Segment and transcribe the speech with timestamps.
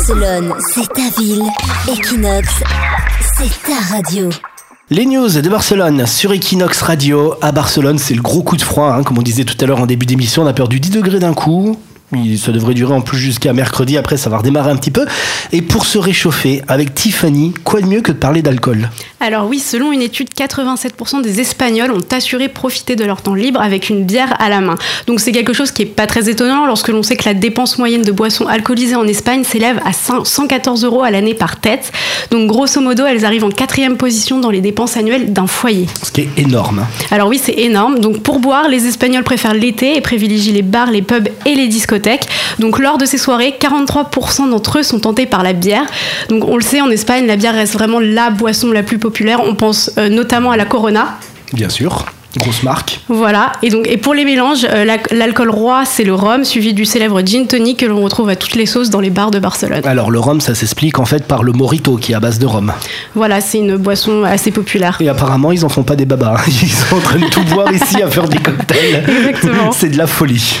[0.00, 1.42] Barcelone, c'est ta ville.
[1.86, 2.48] Equinox,
[3.36, 4.30] c'est ta radio.
[4.88, 7.34] Les news de Barcelone sur Equinox Radio.
[7.42, 8.94] À Barcelone, c'est le gros coup de froid.
[8.94, 9.02] hein.
[9.02, 11.34] Comme on disait tout à l'heure en début d'émission, on a perdu 10 degrés d'un
[11.34, 11.76] coup.
[12.38, 13.96] Ça devrait durer en plus jusqu'à mercredi.
[13.96, 15.06] Après, ça va redémarrer un petit peu.
[15.52, 18.90] Et pour se réchauffer, avec Tiffany, quoi de mieux que de parler d'alcool?
[19.20, 23.60] Alors oui, selon une étude, 87% des Espagnols ont assuré profiter de leur temps libre
[23.60, 24.74] avec une bière à la main.
[25.06, 27.78] Donc c'est quelque chose qui est pas très étonnant lorsque l'on sait que la dépense
[27.78, 31.92] moyenne de boissons alcoolisées en Espagne s'élève à 5 114 euros à l'année par tête.
[32.32, 35.86] Donc grosso modo, elles arrivent en quatrième position dans les dépenses annuelles d'un foyer.
[36.02, 36.80] Ce qui est énorme.
[36.80, 36.86] hein.
[37.12, 38.00] Alors oui, c'est énorme.
[38.00, 41.68] Donc pour boire, les Espagnols préfèrent l'été et privilégient les bars, les pubs et les
[41.68, 41.99] discothèques.
[42.58, 45.84] Donc lors de ces soirées, 43% d'entre eux sont tentés par la bière.
[46.28, 49.40] Donc on le sait, en Espagne, la bière reste vraiment la boisson la plus populaire.
[49.44, 51.18] On pense euh, notamment à la Corona.
[51.52, 52.06] Bien sûr.
[52.36, 53.00] Grosse marque.
[53.08, 53.50] Voilà.
[53.60, 56.84] Et donc et pour les mélanges, euh, la- l'alcool roi, c'est le rhum, suivi du
[56.84, 59.80] célèbre gin tonic que l'on retrouve à toutes les sauces dans les bars de Barcelone.
[59.84, 62.46] Alors, le rhum, ça s'explique en fait par le morito qui est à base de
[62.46, 62.72] rhum.
[63.16, 64.96] Voilà, c'est une boisson assez populaire.
[65.00, 66.36] Et apparemment, ils en font pas des babas.
[66.38, 66.42] hein.
[66.62, 69.02] Ils sont en train de tout boire ici à faire des cocktails.
[69.08, 69.72] Exactement.
[69.76, 70.60] C'est de la folie.